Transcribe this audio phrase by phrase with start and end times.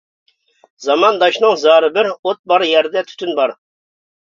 [0.85, 3.61] زامانداشنىڭ زارى بىر، ئوت بار يەردە تۈتۈن بار.